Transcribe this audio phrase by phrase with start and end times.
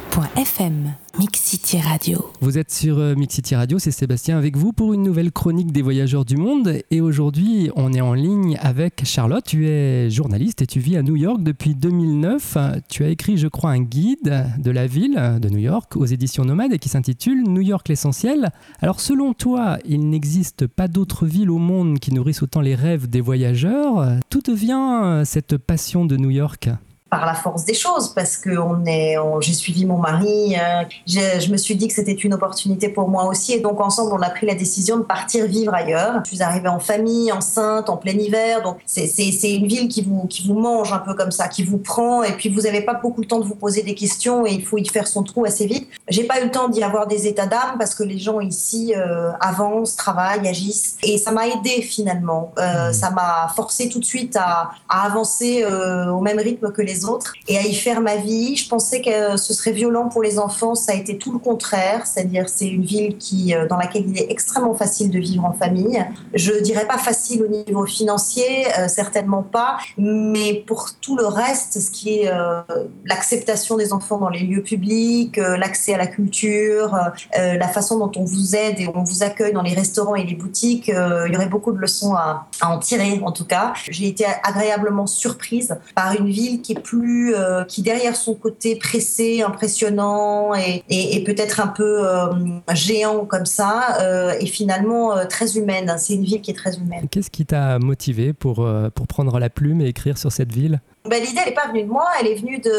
[1.81, 2.31] Radio.
[2.39, 5.71] Vous êtes sur euh, Mix City Radio, c'est Sébastien avec vous pour une nouvelle chronique
[5.71, 6.81] des voyageurs du monde.
[6.91, 9.43] Et aujourd'hui, on est en ligne avec Charlotte.
[9.43, 12.57] Tu es journaliste et tu vis à New York depuis 2009.
[12.89, 16.45] Tu as écrit, je crois, un guide de la ville de New York aux éditions
[16.45, 18.51] Nomades et qui s'intitule New York l'essentiel.
[18.81, 23.09] Alors, selon toi, il n'existe pas d'autre ville au monde qui nourrisse autant les rêves
[23.09, 24.19] des voyageurs.
[24.29, 26.69] Tout devient euh, cette passion de New York?
[27.13, 30.55] Par la force des choses parce que on est, j'ai suivi mon mari.
[30.55, 34.13] Euh, je me suis dit que c'était une opportunité pour moi aussi et donc ensemble
[34.13, 36.21] on a pris la décision de partir vivre ailleurs.
[36.23, 40.25] Je suis arrivée en famille, enceinte, en plein hiver, donc c'est une ville qui vous
[40.25, 42.95] qui vous mange un peu comme ça, qui vous prend et puis vous n'avez pas
[42.95, 45.45] beaucoup le temps de vous poser des questions et il faut y faire son trou
[45.45, 45.87] assez vite.
[46.09, 48.95] J'ai pas eu le temps d'y avoir des états d'âme parce que les gens ici
[48.97, 52.53] euh, avancent, travaillent, agissent et ça m'a aidé finalement.
[52.57, 52.93] Euh, mmh.
[52.93, 57.02] Ça m'a forcé tout de suite à, à avancer au même rythme que les
[57.47, 58.55] et à y faire ma vie.
[58.55, 60.75] Je pensais que ce serait violent pour les enfants.
[60.75, 62.05] Ça a été tout le contraire.
[62.05, 65.53] C'est-à-dire, c'est une ville qui, euh, dans laquelle il est extrêmement facile de vivre en
[65.53, 66.03] famille.
[66.33, 69.77] Je dirais pas facile au niveau financier, euh, certainement pas.
[69.97, 72.61] Mais pour tout le reste, ce qui est euh,
[73.05, 76.97] l'acceptation des enfants dans les lieux publics, l'accès à la culture,
[77.35, 80.35] la façon dont on vous aide et on vous accueille dans les restaurants et les
[80.35, 83.73] boutiques, il y aurait beaucoup de leçons à, à en tirer, en tout cas.
[83.89, 88.35] J'ai été agréablement surprise par une ville qui est plus plus, euh, qui derrière son
[88.35, 92.27] côté pressé, impressionnant et, et, peut-être un peu euh,
[92.73, 95.93] géant comme ça, euh, est finalement très humaine.
[95.97, 97.07] C'est une ville qui est très humaine.
[97.09, 100.81] Qu'est-ce qui t'a motivé pour, pour prendre la plume et écrire sur cette ville?
[101.09, 102.71] Ben, L'idée, elle n'est pas venue de moi, elle est venue, de,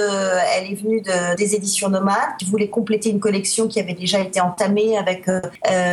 [0.57, 4.21] elle est venue de, des éditions Nomades qui voulaient compléter une collection qui avait déjà
[4.21, 5.27] été entamée avec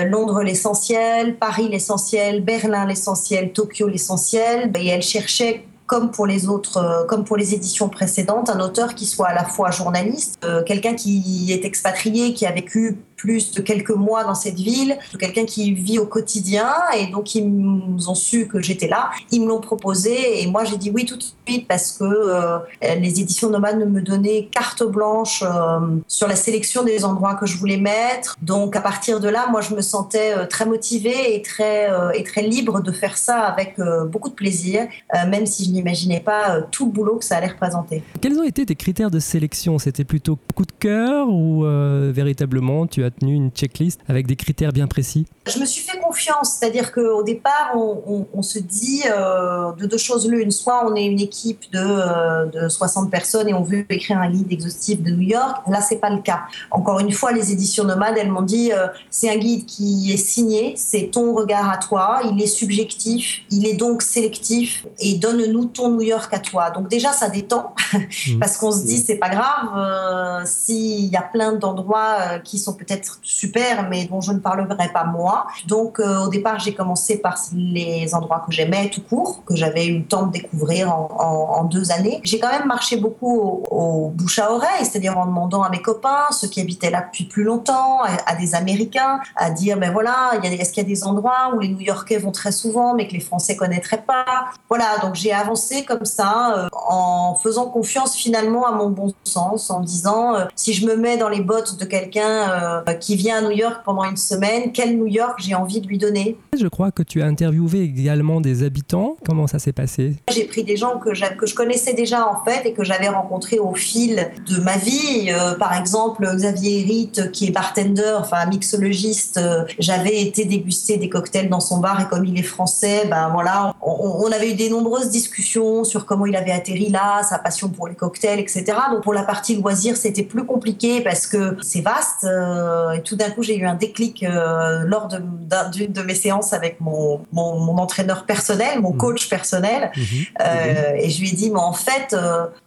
[0.05, 4.71] Londres l'essentiel, Paris l'essentiel, Berlin l'essentiel, Tokyo l'essentiel.
[4.79, 8.95] Et elle cherchait comme pour les autres, euh, comme pour les éditions précédentes, un auteur
[8.95, 13.51] qui soit à la fois journaliste, euh, quelqu'un qui est expatrié, qui a vécu plus
[13.51, 16.67] de quelques mois dans cette ville, quelqu'un qui vit au quotidien.
[16.97, 19.11] Et donc, ils ont su que j'étais là.
[19.31, 22.57] Ils me l'ont proposé et moi, j'ai dit oui tout de suite parce que euh,
[22.81, 27.57] les éditions Nomades me donnaient carte blanche euh, sur la sélection des endroits que je
[27.57, 28.35] voulais mettre.
[28.41, 32.23] Donc, à partir de là, moi, je me sentais euh, très motivée et très, et
[32.23, 33.75] très libre de faire ça avec
[34.11, 34.87] beaucoup de plaisir,
[35.27, 38.03] même si je n'imaginais pas tout le boulot que ça allait représenter.
[38.19, 39.77] Quels ont été tes critères de sélection?
[39.77, 41.63] C'était plutôt coup de cœur ou
[42.11, 45.99] véritablement tu as tenu une checklist avec des critères bien précis Je me suis fait
[45.99, 50.51] confiance, c'est-à-dire qu'au départ, on, se dit euh, de deux choses l'une.
[50.51, 54.51] Soit on est une équipe de, de, 60 personnes et on veut écrire un guide
[54.51, 55.63] exhaustif de New York.
[55.67, 56.41] Là, c'est pas le cas.
[56.71, 60.17] Encore une fois, les éditions Nomades, elles m'ont dit euh, c'est un guide qui est
[60.17, 65.65] signé, c'est ton regard à toi, il est subjectif, il est donc sélectif et donne-nous
[65.65, 66.71] ton New York à toi.
[66.71, 68.39] Donc déjà, ça détend mmh.
[68.39, 72.73] parce qu'on se dit c'est pas grave euh, s'il y a plein d'endroits qui sont
[72.73, 75.47] peut-être super, mais dont je ne parlerai pas moi.
[75.67, 79.87] Donc, euh, au départ, j'ai commencé par les endroits que j'aimais tout court, que j'avais
[79.87, 82.19] eu le temps de découvrir en, deux années.
[82.23, 86.25] J'ai quand même marché beaucoup au, bouche à oreille, c'est-à-dire en demandant à mes copains,
[86.31, 90.71] ceux qui habitaient là depuis plus longtemps, à, des Américains, à dire, ben voilà, est-ce
[90.71, 93.55] qu'il y a des endroits où les New-Yorkais vont très souvent, mais que les Français
[93.55, 94.25] connaîtraient pas?
[94.69, 99.69] Voilà, donc j'ai avancé comme ça, euh, en faisant confiance finalement à mon bon sens,
[99.69, 103.41] en disant, euh, si je me mets dans les bottes de quelqu'un qui vient à
[103.41, 106.37] New York pendant une semaine, quel New York j'ai envie de lui donner.
[106.57, 109.17] Je crois que tu as interviewé également des habitants.
[109.25, 110.15] Comment ça s'est passé?
[110.33, 113.59] J'ai pris des gens que, que je connaissais déjà en fait et que j'avais rencontrés
[113.59, 115.29] au fil de ma vie.
[115.29, 119.37] Euh, par exemple, Xavier Hérite, qui est bartender, enfin mixologiste.
[119.37, 123.29] Euh, j'avais été déguster des cocktails dans son bar et comme il est français, ben
[123.29, 127.37] voilà, on, on, avait eu des nombreuses discussions sur comment il avait atterri là, sa
[127.37, 128.63] passion pour les cocktails, etc.
[128.91, 132.23] Donc pour la partie loisir, c'était plus compliqué parce que c'est vaste.
[132.23, 136.53] Euh, et tout d'un coup, j'ai eu un déclic euh, lors d'une de, mes séances
[136.53, 138.97] avec mon, mon, entraîneur personnel, mon mmh.
[138.97, 139.91] coach personnel.
[139.95, 140.01] Mmh.
[140.41, 142.15] Euh, et je lui ai dit, mais en fait,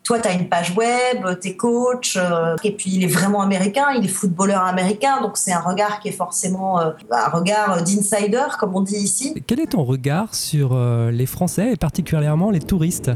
[0.03, 2.19] toi, tu as une page web, tu es coach,
[2.63, 6.09] et puis il est vraiment américain, il est footballeur américain, donc c'est un regard qui
[6.09, 9.35] est forcément un regard d'insider, comme on dit ici.
[9.47, 10.79] Quel est ton regard sur
[11.11, 13.11] les Français, et particulièrement les touristes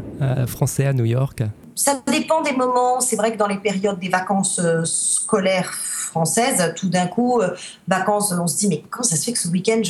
[0.47, 1.43] français à New York?
[1.79, 3.01] Ça dépend des moments.
[3.01, 5.73] C'est vrai que dans les périodes des vacances scolaires
[6.09, 7.55] française, tout d'un coup, euh,
[7.87, 9.81] vacances, on se dit, mais comment ça se fait que ce week-end,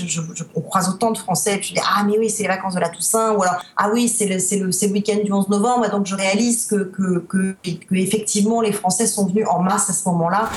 [0.55, 1.55] on croise autant de Français?
[1.55, 3.65] Et puis je dis, ah, mais oui, c'est les vacances de la Toussaint, ou alors,
[3.77, 7.21] ah oui, c'est le, le, le week-end du 11 novembre, donc je réalise que, que,
[7.21, 10.51] que, que, effectivement, les Français sont venus en masse à ce moment-là.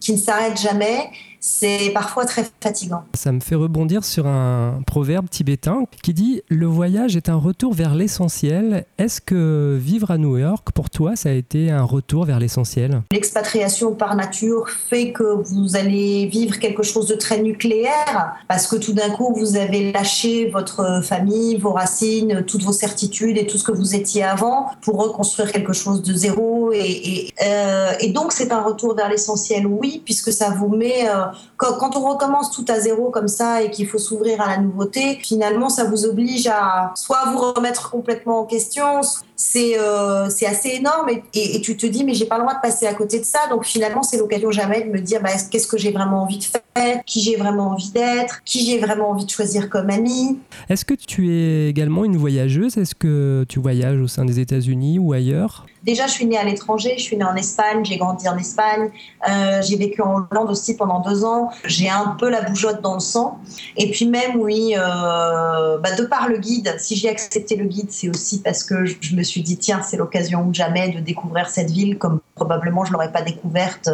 [0.00, 3.04] qui ne s'arrête jamais c'est parfois très fatigant.
[3.14, 7.74] Ça me fait rebondir sur un proverbe tibétain qui dit Le voyage est un retour
[7.74, 8.84] vers l'essentiel.
[8.98, 13.02] Est-ce que vivre à New York, pour toi, ça a été un retour vers l'essentiel?
[13.12, 18.76] L'expatriation par nature fait que vous allez vivre quelque chose de très nucléaire parce que
[18.76, 23.58] tout d'un coup, vous avez lâché votre famille, vos racines, toutes vos certitudes et tout
[23.58, 26.72] ce que vous étiez avant pour reconstruire quelque chose de zéro.
[26.72, 31.08] Et, euh, donc, c'est un retour vers l'essentiel, oui, puisque ça vous met.
[31.08, 34.58] Euh, quand, on recommence tout à zéro comme ça et qu'il faut s'ouvrir à la
[34.58, 39.00] nouveauté, finalement, ça vous oblige à soit vous remettre complètement en question,
[39.36, 42.86] c'est euh, assez énorme et, tu te dis mais j'ai pas le droit de passer
[42.86, 43.40] à côté de ça.
[43.50, 46.44] Donc finalement c'est l'occasion jamais de me dire bah, qu'est-ce que j'ai vraiment envie de
[46.44, 46.62] faire?
[47.06, 50.38] Qui j'ai vraiment envie d'être qui j'ai vraiment envie de choisir comme ami
[50.68, 52.76] est-ce que tu es également une voyageuse?
[52.76, 55.66] Est-ce que tu voyages au sein des États-Unis ou ailleurs?
[55.84, 58.90] Déjà, je suis née à l'étranger, je suis née en Espagne, j'ai grandi en Espagne,
[59.28, 61.50] euh, j'ai vécu en Hollande aussi pendant deux ans.
[61.64, 63.38] J'ai un peu la bougeotte dans le sang.
[63.76, 67.90] Et puis même, oui, euh, bah, de par le guide, si j'ai accepté le guide,
[67.90, 71.48] c'est aussi parce que je me suis dit, tiens, c'est l'occasion ou jamais de découvrir
[71.48, 73.88] cette ville comme probablement je l'aurais pas découverte.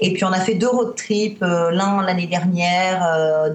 [0.00, 3.02] Et puis on a fait deux road trips, euh, l'un l'année dernière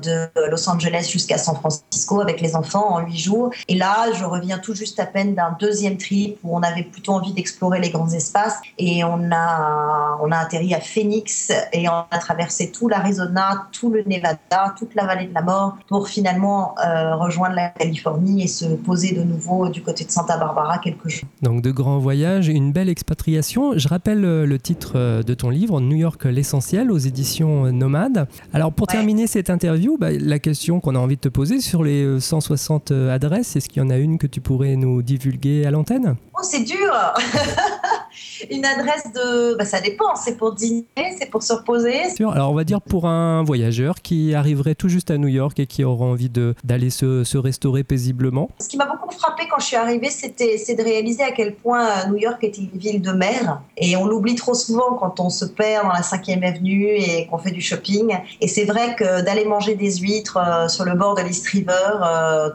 [0.02, 3.52] de Los Angeles jusqu'à San Francisco avec les enfants en huit jours.
[3.68, 7.14] Et là, je reviens tout juste à peine d'un deuxième trip où on avait plutôt
[7.14, 8.60] envie d'explorer les grands espaces.
[8.78, 13.90] Et on a, on a atterri à Phoenix et on a traversé tout l'Arizona, tout
[13.90, 18.48] le Nevada, toute la vallée de la mort pour finalement euh, rejoindre la Californie et
[18.48, 21.30] se poser de nouveau du côté de Santa Barbara quelques jours.
[21.42, 23.78] Donc de grands voyages, une belle expatriation.
[23.78, 28.28] Je rappelle euh, le titre euh, de ton livre, New York l'essentiel, aux éditions Nomade.
[28.58, 31.84] Alors pour terminer cette interview, bah, la question qu'on a envie de te poser sur
[31.84, 35.70] les 160 adresses, est-ce qu'il y en a une que tu pourrais nous divulguer à
[35.70, 36.16] l'antenne?
[36.34, 36.92] Oh, c'est dur
[38.50, 39.56] Une adresse de...
[39.56, 40.86] Bah, ça dépend, c'est pour dîner,
[41.18, 42.02] c'est pour se reposer.
[42.20, 45.68] Alors on va dire pour un voyageur qui arriverait tout juste à New York et
[45.68, 48.50] qui aura envie d'aller se, se, restaurer paisiblement.
[48.60, 51.56] Ce qui m'a beaucoup frappé quand je suis arrivée, c'était c'est de réaliser à quel
[51.56, 53.62] point euh, New York était une ville de mer.
[53.78, 57.38] Et on l'oublie trop souvent quand on se perd dans la 5e avenue et qu'on
[57.38, 58.18] fait du shopping.
[58.42, 61.72] Et c'est vrai que d'aller manger des huîtres euh, sur le bord de l'East River,
[62.04, 62.50] euh,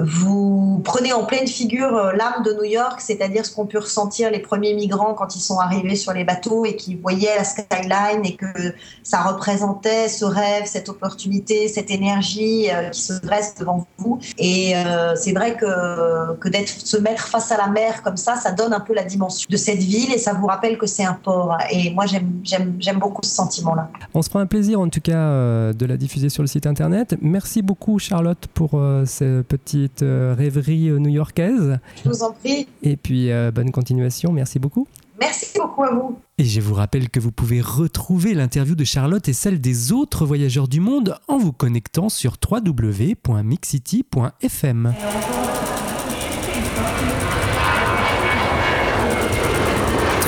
[0.00, 4.38] vous prenez en pleine figure l'âme de New York c'est-à-dire ce qu'ont pu ressentir les
[4.38, 8.36] premiers migrants quand ils sont arrivés sur les bateaux et qui voyaient la skyline et
[8.36, 14.18] que ça représentait ce rêve, cette opportunité, cette énergie euh, qui se dresse devant vous.
[14.38, 18.36] Et euh, c'est vrai que, que d'être se mettre face à la mer comme ça,
[18.36, 21.04] ça donne un peu la dimension de cette ville et ça vous rappelle que c'est
[21.04, 21.56] un port.
[21.70, 23.90] Et moi, j'aime beaucoup ce sentiment-là.
[24.14, 26.66] On se prend un plaisir en tout cas euh, de la diffuser sur le site
[26.66, 27.16] internet.
[27.20, 31.78] Merci beaucoup Charlotte pour ces petites rêveries new-yorkaises.
[32.04, 32.66] Je vous en prie.
[32.82, 34.32] Et puis, euh, bonne continuation.
[34.32, 34.86] Merci beaucoup.
[35.22, 36.18] Merci beaucoup à vous.
[36.36, 40.26] Et je vous rappelle que vous pouvez retrouver l'interview de Charlotte et celle des autres
[40.26, 44.94] voyageurs du monde en vous connectant sur www.mixcity.fm.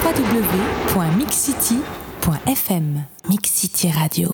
[0.04, 4.32] www.mixcity.fm Mixcity Radio